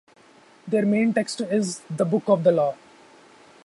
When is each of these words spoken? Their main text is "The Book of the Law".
Their 0.67 0.83
main 0.83 1.13
text 1.13 1.41
is 1.41 1.81
"The 1.87 2.05
Book 2.05 2.23
of 2.27 2.43
the 2.43 2.51
Law". 2.51 2.75